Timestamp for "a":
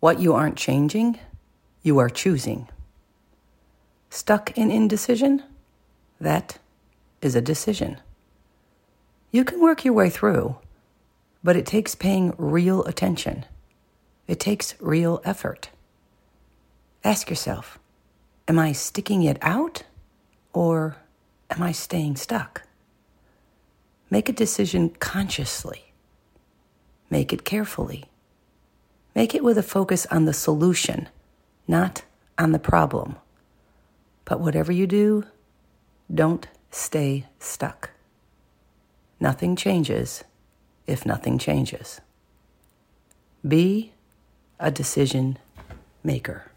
7.34-7.40, 24.28-24.32, 29.58-29.64, 44.60-44.70